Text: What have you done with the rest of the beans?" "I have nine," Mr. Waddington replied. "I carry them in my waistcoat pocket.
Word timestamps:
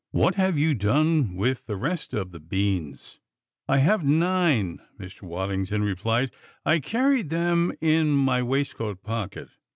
What 0.09 0.33
have 0.33 0.57
you 0.57 0.73
done 0.73 1.35
with 1.35 1.67
the 1.67 1.75
rest 1.75 2.15
of 2.15 2.31
the 2.31 2.39
beans?" 2.39 3.19
"I 3.69 3.77
have 3.77 4.03
nine," 4.03 4.81
Mr. 4.99 5.21
Waddington 5.21 5.83
replied. 5.83 6.31
"I 6.65 6.79
carry 6.79 7.21
them 7.21 7.71
in 7.81 8.09
my 8.09 8.41
waistcoat 8.41 9.03
pocket. 9.03 9.49